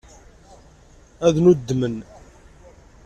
Ad 1.27 1.35
nnuddmen. 1.37 1.97